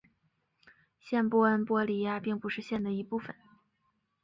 [0.99, 3.35] 县治恩波里亚并不是县的一部分。